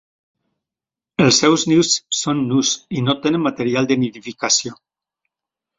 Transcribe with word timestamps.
Els 1.25 1.41
seus 1.43 1.65
nius 1.73 1.91
són 2.21 2.41
nus 2.49 2.73
i 3.01 3.07
no 3.09 3.17
tenen 3.27 3.47
material 3.51 3.91
de 3.93 4.01
nidificació. 4.05 4.77